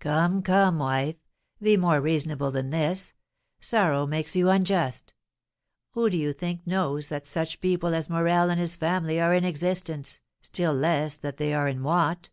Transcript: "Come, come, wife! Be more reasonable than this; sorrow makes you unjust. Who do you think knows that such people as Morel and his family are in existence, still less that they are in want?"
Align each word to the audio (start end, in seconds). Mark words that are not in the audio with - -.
"Come, 0.00 0.42
come, 0.42 0.80
wife! 0.80 1.16
Be 1.62 1.78
more 1.78 1.98
reasonable 1.98 2.50
than 2.50 2.68
this; 2.68 3.14
sorrow 3.58 4.06
makes 4.06 4.36
you 4.36 4.50
unjust. 4.50 5.14
Who 5.92 6.10
do 6.10 6.18
you 6.18 6.34
think 6.34 6.66
knows 6.66 7.08
that 7.08 7.26
such 7.26 7.58
people 7.58 7.94
as 7.94 8.10
Morel 8.10 8.50
and 8.50 8.60
his 8.60 8.76
family 8.76 9.18
are 9.18 9.32
in 9.32 9.46
existence, 9.46 10.20
still 10.42 10.74
less 10.74 11.16
that 11.16 11.38
they 11.38 11.54
are 11.54 11.68
in 11.68 11.82
want?" 11.82 12.28